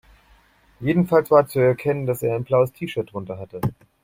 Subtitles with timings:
[0.79, 3.61] Jedenfalls war zu erkennen, dass er ein blaues T-Shirt drunter hatte.